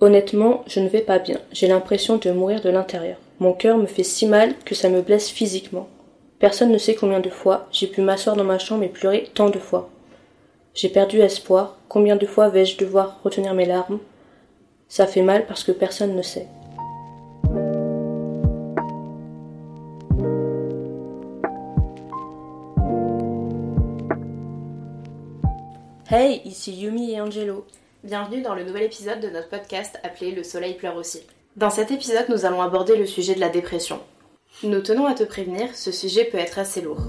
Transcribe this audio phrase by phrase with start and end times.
[0.00, 1.40] Honnêtement, je ne vais pas bien.
[1.50, 3.16] J'ai l'impression de mourir de l'intérieur.
[3.40, 5.88] Mon cœur me fait si mal que ça me blesse physiquement.
[6.38, 9.50] Personne ne sait combien de fois j'ai pu m'asseoir dans ma chambre et pleurer tant
[9.50, 9.90] de fois.
[10.72, 11.78] J'ai perdu espoir.
[11.88, 13.98] Combien de fois vais-je devoir retenir mes larmes?
[14.88, 16.46] Ça fait mal parce que personne ne sait.
[26.08, 27.66] Hey, ici Yumi et Angelo.
[28.04, 31.20] Bienvenue dans le nouvel épisode de notre podcast appelé Le soleil pleure aussi.
[31.56, 33.98] Dans cet épisode, nous allons aborder le sujet de la dépression.
[34.62, 37.00] Nous tenons à te prévenir, ce sujet peut être assez lourd.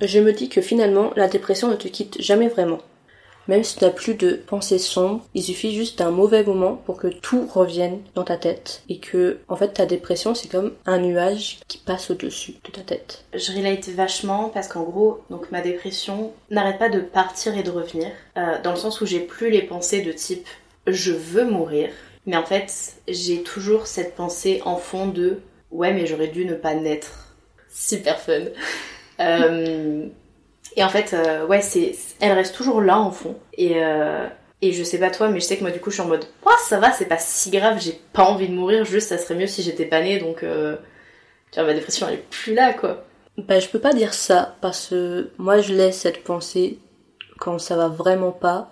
[0.00, 2.78] Je me dis que finalement, la dépression ne te quitte jamais vraiment.
[3.48, 6.98] Même si tu n'as plus de pensées sombres, il suffit juste d'un mauvais moment pour
[6.98, 10.98] que tout revienne dans ta tête et que, en fait, ta dépression, c'est comme un
[10.98, 13.24] nuage qui passe au-dessus de ta tête.
[13.34, 17.70] Je relate vachement parce qu'en gros, donc ma dépression n'arrête pas de partir et de
[17.70, 20.46] revenir, euh, dans le sens où j'ai plus les pensées de type
[20.92, 21.90] je veux mourir,
[22.26, 26.54] mais en fait, j'ai toujours cette pensée en fond de ouais, mais j'aurais dû ne
[26.54, 27.34] pas naître.
[27.70, 28.44] Super fun.
[29.20, 30.06] euh,
[30.76, 33.36] et en fait, euh, ouais, c'est, elle reste toujours là en fond.
[33.54, 34.26] Et, euh,
[34.62, 36.08] et je sais pas toi, mais je sais que moi du coup je suis en
[36.08, 39.18] mode, oh, ça va, c'est pas si grave, j'ai pas envie de mourir, juste ça
[39.18, 40.76] serait mieux si j'étais pas née, donc euh,
[41.52, 43.04] tu vois, ma dépression elle est plus là quoi.
[43.36, 46.80] Bah, je peux pas dire ça parce que moi je laisse cette pensée
[47.38, 48.70] quand ça va vraiment pas,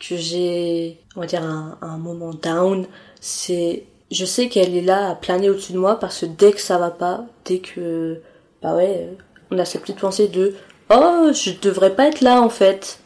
[0.00, 2.86] que j'ai, on va dire, un, moment down.
[3.20, 6.60] C'est, je sais qu'elle est là à planer au-dessus de moi parce que dès que
[6.60, 8.20] ça va pas, dès que,
[8.62, 9.10] bah ouais,
[9.50, 10.54] on a cette petite pensée de
[10.90, 13.00] oh, je devrais pas être là en fait.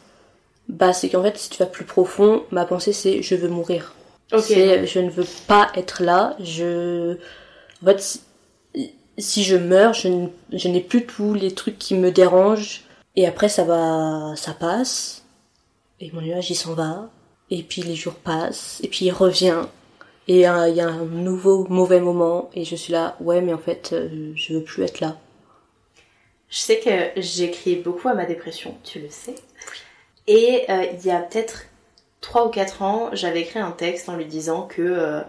[0.69, 3.93] Bah, c'est qu'en fait, si tu vas plus profond, ma pensée c'est je veux mourir.
[4.39, 6.35] C'est je ne veux pas être là.
[6.39, 7.17] Je,
[7.81, 8.21] en fait, si,
[9.17, 12.83] si je meurs, je, n'ai plus tous les trucs qui me dérangent.
[13.15, 15.23] Et après, ça va, ça passe.
[15.99, 17.09] Et mon nuage, il s'en va.
[17.49, 18.79] Et puis les jours passent.
[18.83, 19.63] Et puis il revient.
[20.27, 22.49] Et il y a un nouveau mauvais moment.
[22.53, 25.17] Et je suis là, ouais, mais en fait, euh, je veux plus être là.
[26.51, 29.35] Je sais que j'écris beaucoup à ma dépression, tu le sais.
[30.27, 31.63] Et euh, il y a peut-être
[32.19, 35.21] 3 ou 4 ans, j'avais écrit un texte en lui disant que euh,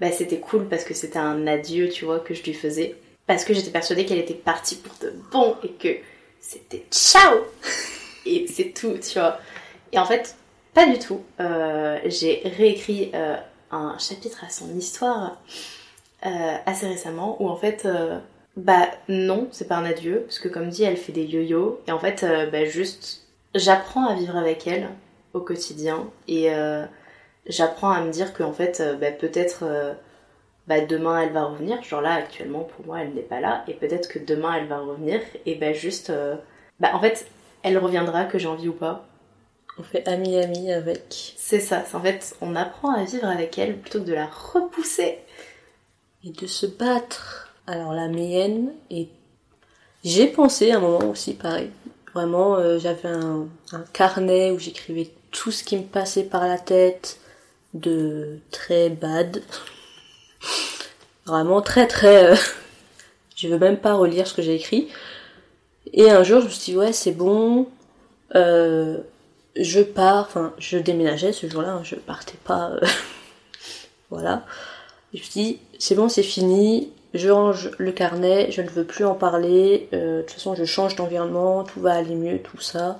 [0.00, 2.94] bah, c'était cool parce que c'était un adieu, tu vois, que je lui faisais.
[3.26, 5.96] Parce que j'étais persuadée qu'elle était partie pour de bon et que
[6.40, 7.38] c'était ciao
[8.26, 9.38] Et c'est tout, tu vois.
[9.92, 10.36] Et en fait,
[10.74, 11.22] pas du tout.
[11.40, 13.12] Euh, j'ai réécrit
[13.70, 15.40] un chapitre à son histoire
[16.22, 17.86] assez récemment où en fait
[18.56, 21.92] bah non, c'est pas un adieu, parce que comme dit, elle fait des yo-yo, et
[21.92, 24.88] en fait, euh, bah juste, j'apprends à vivre avec elle
[25.34, 26.84] au quotidien, et euh,
[27.46, 29.64] j'apprends à me dire qu'en fait, euh, bah, peut-être
[30.66, 33.74] bah, demain elle va revenir, genre là actuellement pour moi elle n'est pas là, et
[33.74, 36.10] peut-être que demain elle va revenir, et bah juste,
[36.80, 37.26] bah en fait,
[37.62, 39.06] elle reviendra que j'ai envie ou pas.
[39.78, 41.34] On fait ami-ami avec.
[41.36, 44.26] C'est ça, c'est en fait, on apprend à vivre avec elle plutôt que de la
[44.26, 45.18] repousser.
[46.24, 47.45] Et de se battre.
[47.66, 49.08] Alors la mienne et
[50.04, 51.70] j'ai pensé à un moment aussi pareil.
[52.14, 53.48] Vraiment, euh, j'avais un,
[53.92, 57.18] carnet où j'écrivais tout ce qui me passait par la tête
[57.74, 59.42] de très bad.
[61.26, 62.32] Vraiment très très...
[62.32, 62.36] Euh,
[63.36, 64.88] je veux même pas relire ce que j'ai écrit.
[65.92, 67.68] Et un jour, je me suis dit, ouais, c'est bon.
[68.36, 68.98] Euh,
[69.56, 70.26] je pars.
[70.28, 71.72] Enfin, je déménageais ce jour-là.
[71.72, 72.72] Hein, je partais pas.
[74.08, 74.46] Voilà.
[75.12, 78.84] Je me suis dit, c'est bon, c'est fini je range le carnet, je ne veux
[78.84, 82.60] plus en parler, euh, de toute façon je change d'environnement, tout va aller mieux, tout
[82.60, 82.98] ça.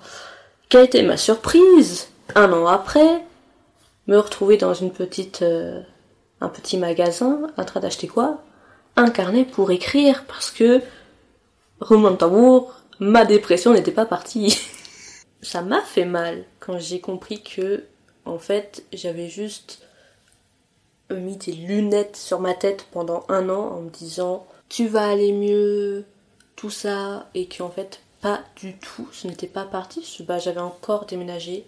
[0.68, 3.22] Quelle était ma surprise Un an après,
[4.06, 5.80] me retrouver dans une petite, euh,
[6.40, 8.42] un petit magasin, en train d'acheter quoi?
[8.96, 10.80] Un carnet pour écrire, parce que,
[11.80, 14.58] roulement de tambour, ma dépression n'était pas partie.
[15.42, 17.84] ça m'a fait mal quand j'ai compris que,
[18.24, 19.85] en fait, j'avais juste
[21.10, 25.32] mis des lunettes sur ma tête pendant un an en me disant tu vas aller
[25.32, 26.04] mieux,
[26.56, 31.06] tout ça, et qu'en fait pas du tout, ce n'était pas parti, bah, j'avais encore
[31.06, 31.64] déménagé,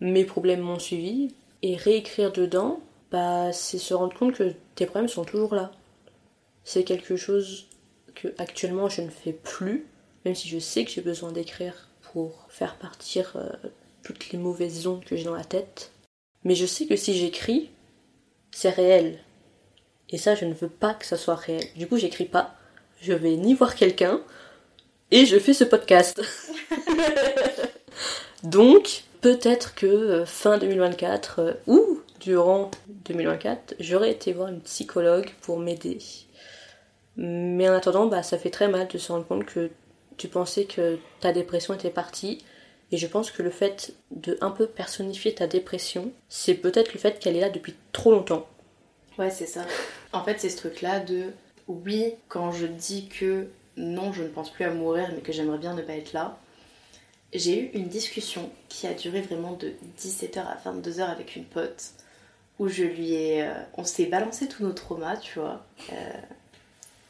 [0.00, 5.08] mes problèmes m'ont suivi, et réécrire dedans, bah c'est se rendre compte que tes problèmes
[5.08, 5.72] sont toujours là.
[6.64, 7.66] C'est quelque chose
[8.14, 9.86] que actuellement je ne fais plus,
[10.24, 13.50] même si je sais que j'ai besoin d'écrire pour faire partir euh,
[14.02, 15.92] toutes les mauvaises ondes que j'ai dans la tête.
[16.44, 17.70] Mais je sais que si j'écris,
[18.50, 19.18] c'est réel.
[20.10, 21.64] Et ça, je ne veux pas que ça soit réel.
[21.76, 22.54] Du coup, j'écris pas.
[23.00, 24.20] Je vais ni voir quelqu'un.
[25.10, 26.20] Et je fais ce podcast.
[28.42, 32.70] Donc, peut-être que euh, fin 2024 euh, ou durant
[33.06, 35.98] 2024, j'aurais été voir une psychologue pour m'aider.
[37.16, 39.70] Mais en attendant, bah, ça fait très mal de se rendre compte que
[40.16, 42.44] tu pensais que ta dépression était partie.
[42.92, 46.98] Et je pense que le fait de un peu personnifier ta dépression, c'est peut-être le
[46.98, 48.46] fait qu'elle est là depuis trop longtemps.
[49.18, 49.64] Ouais, c'est ça.
[50.12, 51.26] En fait, c'est ce truc-là de
[51.68, 55.58] oui, quand je dis que non, je ne pense plus à mourir, mais que j'aimerais
[55.58, 56.38] bien ne pas être là,
[57.32, 61.90] j'ai eu une discussion qui a duré vraiment de 17h à 22h avec une pote
[62.58, 63.42] où je lui ai.
[63.42, 65.64] euh, on s'est balancé tous nos traumas, tu vois.
[65.92, 65.94] Euh,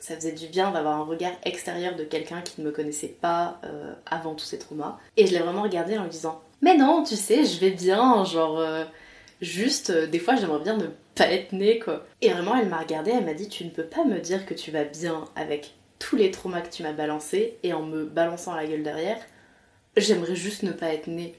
[0.00, 3.61] ça faisait du bien d'avoir un regard extérieur de quelqu'un qui ne me connaissait pas
[3.64, 4.99] euh, avant tous ces traumas.
[5.17, 8.25] Et je l'ai vraiment regardé en lui disant Mais non, tu sais, je vais bien,
[8.25, 8.58] genre.
[8.58, 8.85] euh,
[9.41, 12.05] juste, euh, des fois, j'aimerais bien ne pas être née, quoi.
[12.23, 14.55] Et vraiment, elle m'a regardée, elle m'a dit Tu ne peux pas me dire que
[14.55, 18.55] tu vas bien avec tous les traumas que tu m'as balancés et en me balançant
[18.55, 19.19] la gueule derrière,
[19.97, 21.35] j'aimerais juste ne pas être née.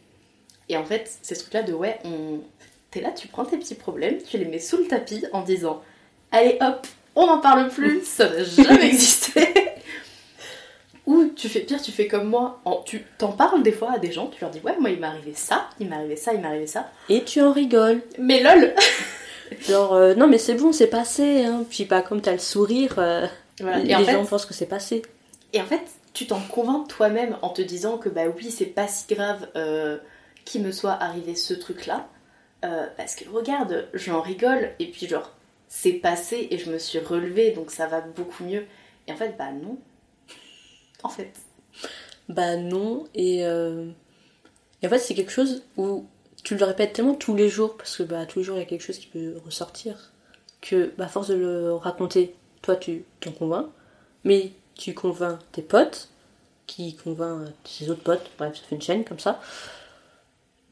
[0.70, 2.42] Et en fait, c'est ce truc-là de ouais, on.
[2.92, 5.82] T'es là, tu prends tes petits problèmes, tu les mets sous le tapis en disant
[6.32, 6.86] Allez hop,
[7.16, 9.48] on n'en parle plus, ça n'a jamais existé.
[11.08, 13.98] Ou tu fais pire, tu fais comme moi, en- tu t'en parles des fois à
[13.98, 16.34] des gens, tu leur dis ouais, moi il m'est arrivé ça, il m'est arrivé ça,
[16.34, 16.90] il m'est arrivé ça.
[17.10, 18.02] Et tu en rigoles.
[18.20, 18.74] Mais lol
[19.68, 21.44] Genre, euh, non mais c'est bon, c'est passé.
[21.44, 21.66] Hein.
[21.70, 23.26] Puis pas comme t'as le sourire, euh,
[23.60, 23.80] Voilà.
[23.80, 25.02] les fait, gens pensent que c'est passé.
[25.54, 25.82] et en fait,
[26.14, 29.98] tu t'en convaincs toi-même en te disant que bah oui, c'est pas si grave euh,
[30.46, 32.08] qu'il me soit arrivé ce truc-là.
[32.96, 35.32] Parce que regarde, j'en rigole et puis genre,
[35.74, 38.66] c'est passé et je me suis relevée donc ça va beaucoup mieux.
[39.08, 39.80] Et en fait, bah non.
[41.02, 41.32] En fait.
[42.28, 43.90] Bah non, et, euh,
[44.82, 46.06] et en fait c'est quelque chose où
[46.44, 48.64] tu le répètes tellement tous les jours, parce que bah tous les jours il y
[48.64, 50.12] a quelque chose qui peut ressortir,
[50.60, 53.70] que bah à force de le raconter, toi tu t'en convaincs,
[54.26, 56.10] mais tu convaincs tes potes,
[56.68, 59.40] qui convainc tes autres potes, bref ça fait une chaîne comme ça.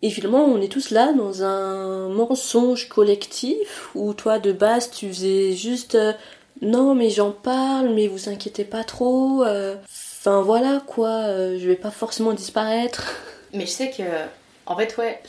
[0.01, 5.07] Et finalement on est tous là dans un mensonge collectif, où toi de base tu
[5.10, 5.96] faisais juste...
[5.96, 6.13] euh,
[6.62, 9.44] non mais j'en parle, mais vous inquiétez pas trop.
[9.44, 9.75] euh,
[10.22, 13.04] Enfin voilà quoi, euh, je vais pas forcément disparaître.
[13.54, 14.04] Mais je sais que,
[14.68, 15.19] en fait, ouais,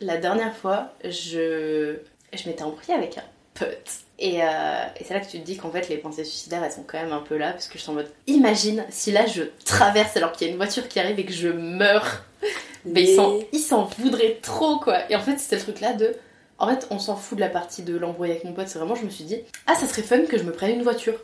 [0.00, 1.94] la dernière fois, je,
[2.32, 3.22] je m'étais embrouillée avec un
[3.54, 3.90] pote.
[4.18, 6.82] Et, et c'est là que tu te dis qu'en fait, les pensées suicidaires, elles sont
[6.84, 9.42] quand même un peu là, parce que je suis en mode, imagine si là, je
[9.64, 12.24] traverse alors qu'il y a une voiture qui arrive et que je meurs.
[12.84, 15.10] Mais ils s'en- ils s'en voudraient trop, quoi.
[15.10, 16.14] Et en fait, c'était le truc là de.
[16.58, 18.68] En fait, on s'en fout de la partie de l'embrouille avec mon pote.
[18.68, 20.82] C'est vraiment, je me suis dit, ah, ça serait fun que je me prenne une
[20.82, 21.14] voiture.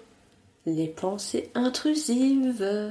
[0.64, 2.91] Les pensées intrusives.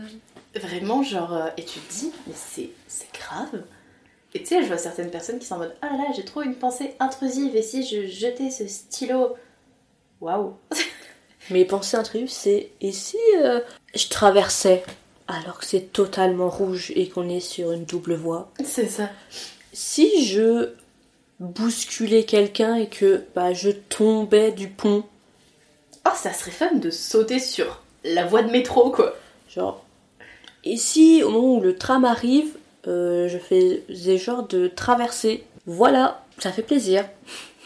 [0.56, 3.64] Vraiment, genre, euh, et tu te dis, mais c'est, c'est grave.
[4.34, 6.24] Et tu sais, je vois certaines personnes qui sont en mode, ah là là, j'ai
[6.26, 9.36] trop une pensée intrusive, et si je jetais ce stylo?
[10.22, 10.56] Waouh
[11.52, 13.60] Mes pensées intrusives, c'est et si euh,
[13.94, 14.84] je traversais?
[15.28, 19.10] Alors que c'est totalement rouge et qu'on est sur une double voie C'est ça.
[19.74, 20.70] Si je
[21.40, 25.04] bousculais quelqu'un et que bah, je tombais du pont,
[26.08, 29.16] Oh, ça serait fun de sauter sur la voie de métro, quoi.
[29.50, 29.84] genre.
[30.64, 32.58] Et si au moment où le tram arrive,
[32.88, 37.06] euh, je faisais genre de traverser, voilà, ça fait plaisir.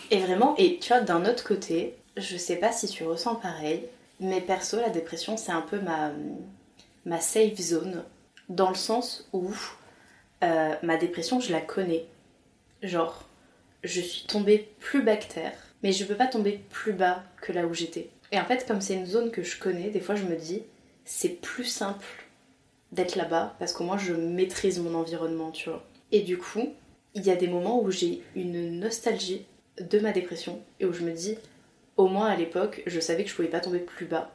[0.10, 3.84] Et vraiment, et tu vois, d'un autre côté, je sais pas si tu ressens pareil,
[4.22, 6.12] mais perso, la dépression, c'est un peu ma,
[7.06, 8.04] ma safe zone,
[8.50, 9.52] dans le sens où
[10.44, 12.06] euh, ma dépression, je la connais.
[12.82, 13.28] Genre,
[13.84, 15.54] je suis tombée plus bas que terre,
[15.84, 18.10] mais je peux pas tomber plus bas que là où j'étais.
[18.32, 20.64] Et en fait, comme c'est une zone que je connais, des fois je me dis,
[21.06, 22.06] c'est plus simple
[22.92, 25.86] d'être là-bas, parce qu'au moins je maîtrise mon environnement, tu vois.
[26.12, 26.74] Et du coup,
[27.16, 29.46] il y a des moments où j'ai une nostalgie
[29.80, 31.38] de ma dépression et où je me dis,
[31.98, 34.32] au moins à l'époque, je savais que je pouvais pas tomber plus bas.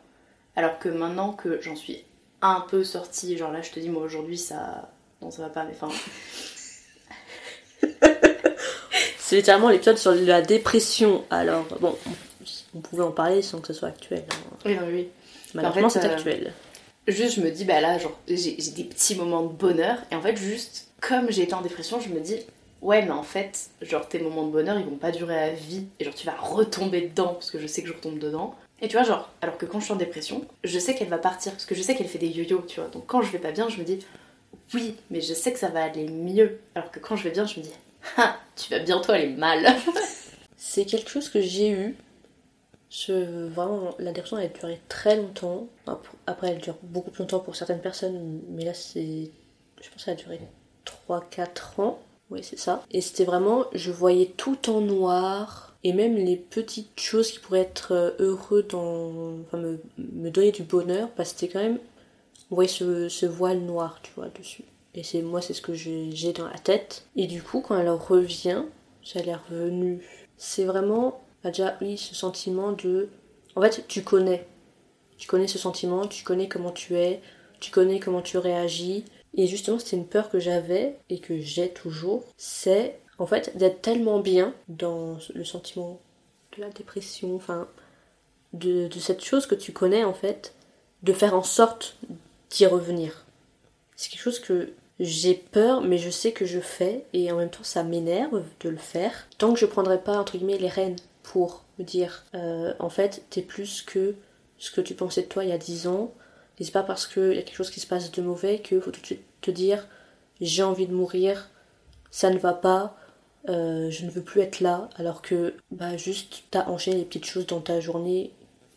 [0.57, 2.05] Alors que maintenant que j'en suis
[2.51, 4.91] un peu sortie, genre là je te dis, moi aujourd'hui ça.
[5.23, 5.89] Non, ça va pas, mais enfin.
[9.19, 11.25] C'est littéralement l'épisode sur la dépression.
[11.31, 11.97] Alors, bon,
[12.75, 14.25] on pouvait en parler sans que ce soit actuel.
[14.31, 14.57] hein.
[14.67, 15.09] Oui, oui, oui.
[15.55, 16.53] Malheureusement, En fait, c'est euh, actuel.
[17.09, 19.97] Juste, je me dis, bah là, genre, j'ai j'ai des petits moments de bonheur.
[20.11, 22.37] Et en fait, juste, comme j'ai été en dépression, je me dis,
[22.83, 25.87] ouais, mais en fait, genre, tes moments de bonheur, ils vont pas durer à vie.
[26.01, 28.55] Et genre, tu vas retomber dedans, parce que je sais que je retombe dedans.
[28.85, 31.17] Et tu vois, genre, alors que quand je suis en dépression, je sais qu'elle va
[31.17, 32.91] partir, parce que je sais qu'elle fait des yo-yo, tu vois.
[32.91, 33.99] Donc quand je vais pas bien, je me dis,
[34.75, 36.61] oui, mais je sais que ça va aller mieux.
[36.75, 37.73] Alors que quand je vais bien, je me dis,
[38.19, 39.65] ah, tu vas bientôt aller mal.
[40.59, 41.97] C'est quelque chose que j'ai eu.
[42.91, 45.67] Je, vraiment, la dépression elle a duré très longtemps.
[45.87, 49.31] Ap- Après, elle dure beaucoup plus longtemps pour certaines personnes, mais là, c'est.
[49.83, 50.41] Je pense qu'elle a duré
[51.09, 51.99] 3-4 ans.
[52.31, 52.83] Oui, c'est ça.
[52.91, 55.74] Et c'était vraiment, je voyais tout en noir.
[55.85, 59.41] Et même les petites choses qui pourraient être euh, heureux dans.
[59.43, 61.79] Enfin, me, me donner du bonheur, bah, c'était quand même.
[62.51, 64.65] On voyait ce, ce voile noir, tu vois, dessus.
[64.95, 67.07] Et c'est moi, c'est ce que j'ai dans la tête.
[67.17, 68.63] Et du coup, quand elle revient,
[69.03, 70.03] ça elle est revenue.
[70.37, 73.09] C'est vraiment, bah déjà, oui, ce sentiment de.
[73.57, 74.47] En fait, tu connais.
[75.19, 77.21] Tu connais ce sentiment, tu connais comment tu es,
[77.61, 79.05] tu connais comment tu réagis.
[79.35, 82.25] Et justement, c'était une peur que j'avais et que j'ai toujours.
[82.37, 86.01] C'est en fait d'être tellement bien dans le sentiment
[86.57, 87.69] de la dépression, enfin,
[88.53, 90.55] de, cette chose que tu connais en fait,
[91.03, 91.97] de faire en sorte
[92.51, 93.25] d'y revenir.
[93.97, 97.51] C'est quelque chose que j'ai peur, mais je sais que je fais, et en même
[97.51, 99.27] temps ça m'énerve de le faire.
[99.39, 103.25] Tant que je prendrai pas, entre guillemets, les rênes pour me dire, euh, en fait,
[103.31, 104.15] t'es plus que
[104.59, 106.13] ce que tu pensais de toi il y a 10 ans,
[106.59, 108.81] et c'est pas parce qu'il y a quelque chose qui se passe de mauvais qu'il
[108.81, 109.87] faut tout de suite te dire,
[110.41, 111.51] j'ai envie de mourir,
[112.11, 112.97] ça ne va pas,
[113.49, 117.27] euh, je ne veux plus être là, alors que, bah, juste, t'as enchaîné les petites
[117.27, 118.33] choses dans ta journée,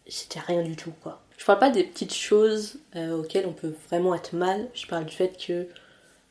[0.07, 1.21] c'était rien du tout, quoi.
[1.38, 5.05] Je parle pas des petites choses euh, auxquelles on peut vraiment être mal, je parle
[5.05, 5.67] du fait que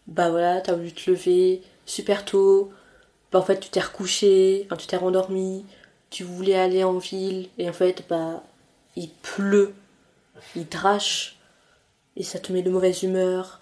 [0.06, 2.72] bah voilà, t'as voulu te lever super tôt,
[3.32, 5.64] bah en fait tu t'es recouché, tu t'es rendormi,
[6.10, 8.42] tu voulais aller en ville, et en fait bah
[8.96, 9.74] il pleut,
[10.56, 11.38] il drache,
[12.16, 13.60] et ça te met de mauvaise humeur,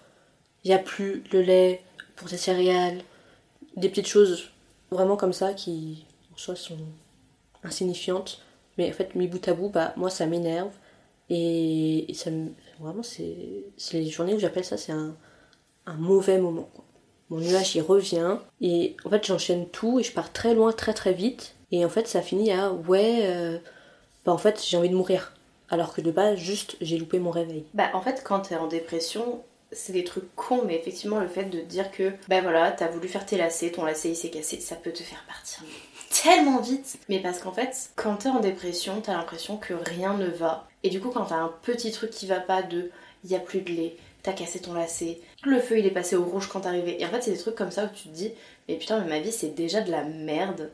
[0.63, 1.83] il n'y a plus le lait
[2.15, 3.01] pour tes céréales,
[3.75, 4.49] des petites choses
[4.91, 6.77] vraiment comme ça qui en soi sont
[7.63, 8.41] insignifiantes,
[8.77, 10.73] mais en fait mis bout à bout, bah moi ça m'énerve,
[11.29, 12.29] et, ça
[12.79, 15.15] vraiment c'est les journées où j'appelle ça c'est un
[15.85, 16.69] un mauvais moment.
[17.29, 18.37] Mon nuage il revient.
[18.61, 21.55] Et en fait j'enchaîne tout et je pars très loin très très vite.
[21.71, 23.57] Et en fait ça finit à ouais euh,
[24.25, 25.33] bah en fait j'ai envie de mourir.
[25.69, 27.65] Alors que de base juste j'ai loupé mon réveil.
[27.73, 31.45] Bah en fait quand t'es en dépression c'est des trucs cons mais effectivement le fait
[31.45, 34.59] de dire que bah voilà t'as voulu faire tes lacets ton lacet il s'est cassé
[34.59, 35.63] ça peut te faire partir
[36.09, 40.27] tellement vite mais parce qu'en fait quand t'es en dépression t'as l'impression que rien ne
[40.27, 42.91] va et du coup quand t'as un petit truc qui va pas de
[43.23, 46.15] il y a plus de lait t'as cassé ton lacet, le feu il est passé
[46.15, 46.97] au rouge quand t'arrivais.
[46.99, 48.31] Et en fait, c'est des trucs comme ça où tu te dis,
[48.67, 50.71] mais putain, mais ma vie c'est déjà de la merde.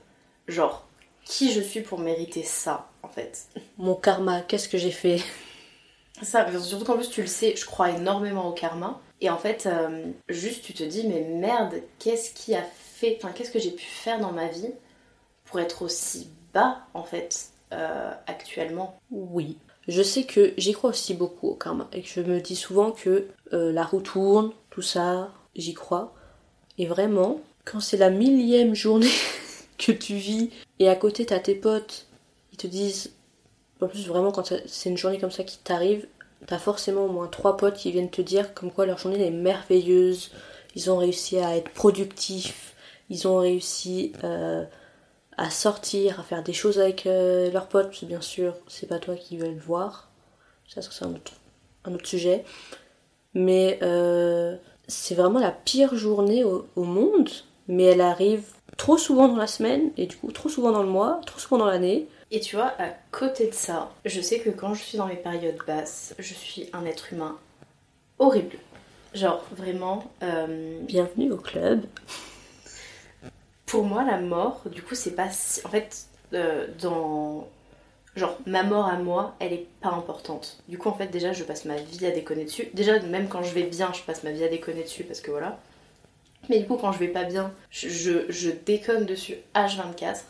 [0.48, 0.88] Genre,
[1.26, 3.48] qui je suis pour mériter ça, en fait?
[3.78, 5.22] Mon karma, qu'est-ce que j'ai fait?
[6.24, 9.00] Surtout qu'en plus tu le sais, je crois énormément au karma.
[9.22, 13.32] Et en fait, euh, juste tu te dis, mais merde, qu'est-ce qui a fait, enfin,
[13.34, 14.72] qu'est-ce que j'ai pu faire dans ma vie
[15.46, 19.00] pour être aussi bas, en fait, euh, actuellement?
[19.12, 19.58] Oui.
[19.88, 22.92] Je sais que j'y crois aussi beaucoup au karma et que je me dis souvent
[22.92, 26.14] que euh, la roue tourne, tout ça, j'y crois.
[26.78, 29.10] Et vraiment, quand c'est la millième journée
[29.78, 30.50] que tu vis
[30.80, 32.08] et à côté t'as tes potes,
[32.54, 33.12] ils te disent,
[33.82, 36.08] en plus vraiment quand c'est une journée comme ça qui t'arrive,
[36.46, 39.32] t'as forcément au moins trois potes qui viennent te dire comme quoi leur journée est
[39.32, 40.32] merveilleuse,
[40.76, 42.76] ils ont réussi à être productifs,
[43.10, 44.64] ils ont réussi euh,
[45.38, 49.16] à sortir, à faire des choses avec euh, leurs potes, bien sûr, c'est pas toi
[49.16, 50.10] qui veux le voir.
[50.68, 51.34] Ça, c'est un autre,
[51.84, 52.46] un autre sujet.
[53.34, 54.56] Mais euh,
[54.88, 57.30] c'est vraiment la pire journée au, monde,
[57.68, 58.46] mais elle arrive
[58.82, 61.60] trop souvent dans la semaine, et du coup trop souvent dans le mois, trop souvent
[61.60, 62.08] dans l'année.
[62.32, 65.18] Et tu vois, à côté de ça, je sais que quand je suis dans mes
[65.18, 67.38] périodes basses, je suis un être humain
[68.18, 68.58] horrible.
[69.14, 70.12] Genre, vraiment.
[70.24, 71.86] Euh, Bienvenue au club
[73.68, 75.66] pour moi, la mort, du coup, c'est pas si...
[75.66, 77.48] En fait, euh, dans...
[78.16, 80.58] Genre, ma mort à moi, elle est pas importante.
[80.68, 82.68] Du coup, en fait, déjà, je passe ma vie à déconner dessus.
[82.74, 85.32] Déjà, même quand je vais bien, je passe ma vie à déconner dessus parce que
[85.32, 85.60] voilà.
[86.50, 90.24] Mais du coup, quand je vais pas bien, je, je, déconne dessus H24.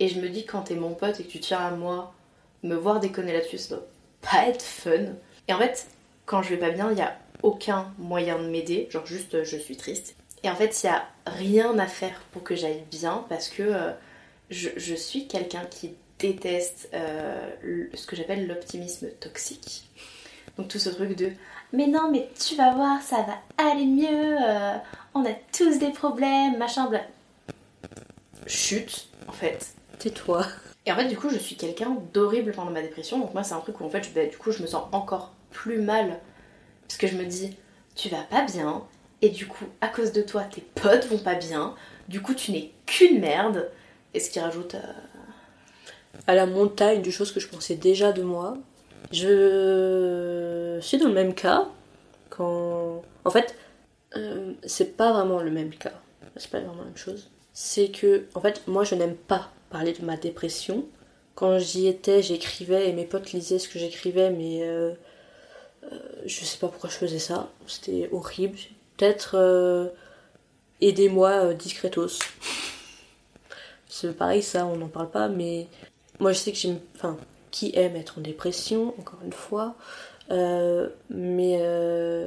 [0.00, 2.14] Et je me dis, quand t'es mon pote et que tu tiens à moi,
[2.62, 3.86] me voir déconner là-dessus, ça doit
[4.20, 5.14] pas être fun.
[5.48, 5.86] Et en fait,
[6.26, 8.88] quand je vais pas bien, il y a aucun moyen de m'aider.
[8.90, 10.16] Genre, juste, je suis triste.
[10.42, 13.62] Et en fait, il n'y a rien à faire pour que j'aille bien parce que
[13.62, 13.92] euh,
[14.50, 17.50] je, suis quelqu'un qui déteste euh,
[17.94, 19.88] ce que j'appelle l'optimisme toxique.
[20.56, 21.30] Donc tout ce truc de
[21.72, 24.76] mais non, mais tu vas voir, ça va aller mieux, euh,
[25.14, 27.00] on a tous des problèmes, machin, bla.
[28.46, 29.74] Chute, en fait.
[29.98, 30.46] Tais-toi.
[30.84, 33.18] Et en fait, du coup, je suis quelqu'un d'horrible pendant ma dépression.
[33.18, 35.32] Donc moi, c'est un truc où en fait, bah, du coup, je me sens encore
[35.50, 36.20] plus mal.
[36.88, 37.56] Parce que je me dis,
[37.94, 38.82] tu vas pas bien,
[39.22, 41.74] et du coup, à cause de toi, tes potes vont pas bien.
[42.08, 43.70] Du coup, tu n'es qu'une merde.
[44.14, 44.76] Et ce qui rajoute
[46.26, 48.58] à la montagne de choses que je pensais déjà de moi.
[49.12, 51.68] Je suis dans le même cas
[52.30, 53.02] quand.
[53.24, 53.54] En fait,
[54.16, 55.92] euh, c'est pas vraiment le même cas.
[56.36, 57.30] C'est pas vraiment la même chose.
[57.52, 60.86] C'est que, en fait, moi je n'aime pas parler de ma dépression.
[61.34, 64.92] Quand j'y étais, j'écrivais et mes potes lisaient ce que j'écrivais, mais euh,
[65.84, 67.50] euh, je sais pas pourquoi je faisais ça.
[67.66, 68.58] C'était horrible
[68.96, 69.92] peut-être
[70.80, 72.18] aidez-moi discretos.
[73.88, 75.66] C'est pareil, ça, on n'en parle pas, mais
[76.18, 76.80] moi je sais que j'aime.
[76.96, 77.18] Enfin,
[77.52, 79.76] qui aime être en dépression, encore une fois.
[80.30, 81.56] Euh, mais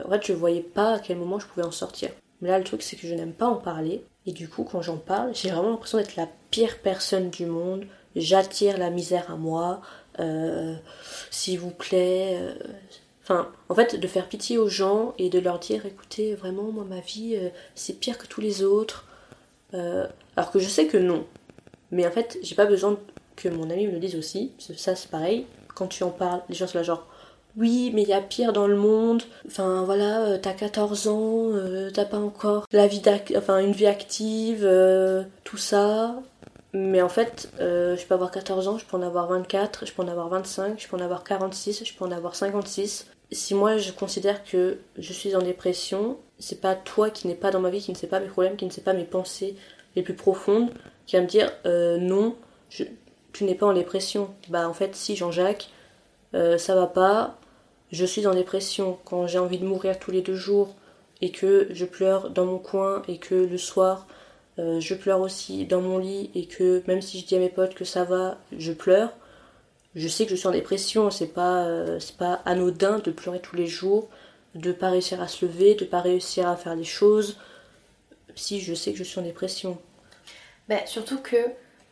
[0.05, 2.11] en fait, je voyais pas à quel moment je pouvais en sortir.
[2.41, 4.05] Mais là, le truc, c'est que je n'aime pas en parler.
[4.25, 7.85] Et du coup, quand j'en parle, j'ai vraiment l'impression d'être la pire personne du monde.
[8.15, 9.81] J'attire la misère à moi.
[11.31, 12.55] S'il vous plaît.
[13.25, 16.85] Enfin, en fait, de faire pitié aux gens et de leur dire écoutez, vraiment, moi,
[16.87, 19.07] ma vie, euh, c'est pire que tous les autres.
[19.73, 20.05] Euh,
[20.35, 21.25] alors que je sais que non.
[21.89, 22.99] Mais en fait, j'ai pas besoin
[23.35, 24.51] que mon ami me le dise aussi.
[24.59, 25.45] Ça, c'est pareil.
[25.75, 27.07] Quand tu en parles, les gens sont là genre
[27.57, 29.23] oui, mais il y a pire dans le monde.
[29.47, 33.01] Enfin voilà, euh, t'as 14 ans, euh, t'as pas encore la vie
[33.37, 36.15] enfin une vie active, euh, tout ça.
[36.73, 40.03] Mais en fait, je peux avoir 14 ans, je peux en avoir 24, je peux
[40.03, 43.07] en avoir 25, je peux en avoir 46, je peux en avoir 56.
[43.31, 47.49] Si moi je considère que je suis en dépression, c'est pas toi qui n'es pas
[47.51, 49.55] dans ma vie, qui ne sais pas mes problèmes, qui ne sais pas mes pensées
[49.95, 50.69] les plus profondes,
[51.05, 52.35] qui va me dire non,
[53.35, 54.33] tu n'es pas en dépression.
[54.49, 55.69] Bah en fait si Jean-Jacques,
[56.33, 57.37] ça va pas,
[57.91, 60.75] je suis en dépression, quand j'ai envie de mourir tous les deux jours
[61.21, 64.07] et que je pleure dans mon coin et que le soir
[64.57, 67.49] euh, je pleure aussi dans mon lit et que même si je dis à mes
[67.49, 69.11] potes que ça va, je pleure,
[69.95, 73.41] je sais que je suis en dépression, c'est pas, euh, c'est pas anodin de pleurer
[73.41, 74.09] tous les jours,
[74.55, 77.37] de pas réussir à se lever, de pas réussir à faire les choses,
[78.35, 79.77] si je sais que je suis en dépression.
[80.69, 81.37] Bah, surtout que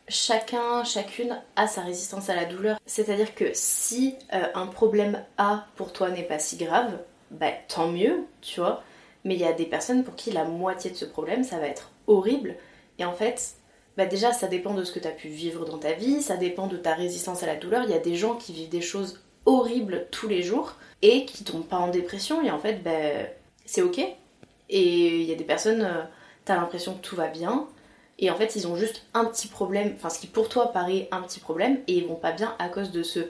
[0.08, 2.78] chacun, chacune a sa résistance à la douleur.
[2.86, 6.98] C'est-à-dire que si euh, un problème A pour toi n'est pas si grave,
[7.30, 8.82] bah tant mieux, tu vois.
[9.24, 11.66] Mais il y a des personnes pour qui la moitié de ce problème, ça va
[11.66, 12.56] être horrible.
[12.98, 13.56] Et en fait,
[13.96, 16.36] bah déjà, ça dépend de ce que tu as pu vivre dans ta vie, ça
[16.36, 17.84] dépend de ta résistance à la douleur.
[17.84, 21.44] Il y a des gens qui vivent des choses horribles tous les jours et qui
[21.44, 22.42] tombent pas en dépression.
[22.42, 22.90] Et en fait, bah,
[23.64, 23.98] c'est ok.
[24.68, 26.02] Et il y a des personnes, euh,
[26.44, 27.68] t'as l'impression que tout va bien,
[28.18, 31.08] et en fait, ils ont juste un petit problème, enfin ce qui pour toi paraît
[31.10, 33.20] un petit problème, et ils vont pas bien à cause de ce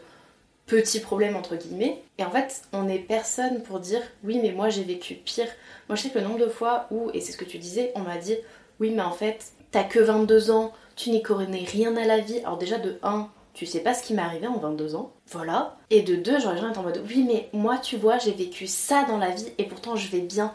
[0.66, 2.02] petit problème entre guillemets.
[2.18, 5.48] Et en fait, on n'est personne pour dire oui, mais moi j'ai vécu pire.
[5.88, 7.92] Moi je sais que le nombre de fois où, et c'est ce que tu disais,
[7.94, 8.36] on m'a dit
[8.80, 12.38] oui, mais en fait, t'as que 22 ans, tu n'y connais rien à la vie.
[12.40, 15.76] Alors déjà de 1, tu sais pas ce qui m'est arrivé en 22 ans, voilà.
[15.90, 18.66] Et de 2, j'aurais jamais été en mode oui, mais moi tu vois, j'ai vécu
[18.66, 20.52] ça dans la vie et pourtant je vais bien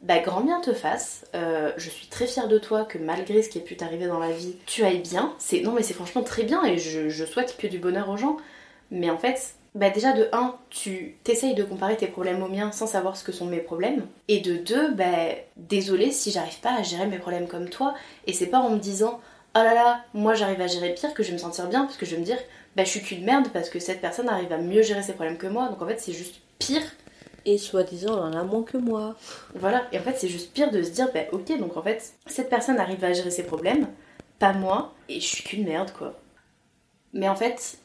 [0.00, 1.24] bah, grand bien te fasse.
[1.34, 4.20] Euh, je suis très fière de toi que malgré ce qui a pu t'arriver dans
[4.20, 5.34] la vie, tu ailles bien.
[5.38, 8.36] C'est non mais c'est franchement très bien et je, souhaite que du bonheur aux gens.
[8.90, 12.72] Mais en fait, bah déjà de 1, tu t'essayes de comparer tes problèmes aux miens
[12.72, 14.06] sans savoir ce que sont mes problèmes.
[14.28, 15.04] Et de 2, bah
[15.56, 17.94] désolé si j'arrive pas à gérer mes problèmes comme toi.
[18.26, 19.20] Et c'est pas en me disant
[19.56, 21.96] oh là là, moi j'arrive à gérer pire que je vais me sentir bien parce
[21.96, 22.38] que je vais me dire
[22.76, 25.38] bah je suis qu'une merde parce que cette personne arrive à mieux gérer ses problèmes
[25.38, 25.68] que moi.
[25.68, 26.84] Donc en fait c'est juste pire
[27.48, 29.16] et soi-disant elle en a moins que moi.
[29.54, 32.14] Voilà, et en fait c'est juste pire de se dire, bah ok, donc en fait
[32.26, 33.88] cette personne arrive à gérer ses problèmes,
[34.38, 36.14] pas moi, et je suis qu'une merde quoi.
[37.14, 37.78] Mais en fait,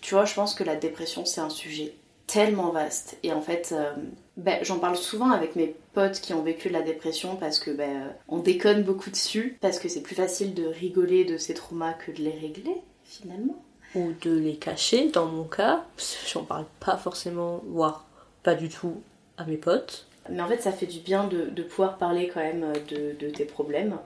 [0.00, 1.94] tu vois, je pense que la dépression c'est un sujet
[2.28, 3.92] tellement vaste, et en fait, euh,
[4.36, 7.70] bah, j'en parle souvent avec mes potes qui ont vécu de la dépression parce que
[7.70, 11.92] bah, on déconne beaucoup dessus, parce que c'est plus facile de rigoler de ces traumas
[11.92, 13.62] que de les régler finalement.
[13.94, 15.84] Ou de les cacher, dans mon cas,
[16.32, 18.06] j'en parle pas forcément, voire
[18.42, 19.02] pas du tout
[19.36, 20.06] à mes potes.
[20.30, 23.44] Mais en fait, ça fait du bien de, pouvoir parler quand même de, de tes
[23.44, 23.98] problèmes.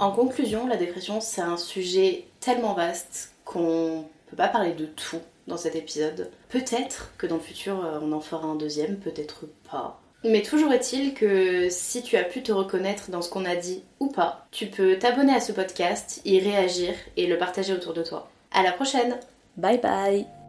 [0.00, 5.20] En conclusion, la dépression, c'est un sujet tellement vaste qu'on peut pas parler de tout
[5.46, 6.30] dans cet épisode.
[6.48, 10.00] Peut-être que dans le futur, euh, on en fera un deuxième, peut-être pas.
[10.24, 13.82] Mais toujours est-il que si tu as pu te reconnaître dans ce qu'on a dit
[14.00, 18.02] ou pas, tu peux t'abonner à ce podcast, y réagir et le partager autour de
[18.02, 18.30] toi.
[18.52, 19.18] À la prochaine
[19.56, 20.39] Bye bye